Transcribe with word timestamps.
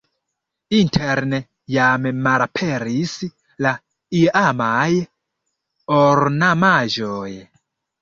Interne 0.77 1.39
jam 1.75 2.07
malaperis 2.29 3.13
la 3.67 3.75
iamaj 4.25 4.89
ornamaĵoj. 6.03 7.33